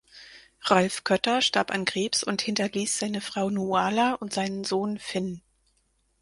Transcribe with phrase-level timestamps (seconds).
[0.63, 5.43] Ralf Kötter starb an Krebs und hinterließ seine Frau Nuala und seinen Sohn Finn.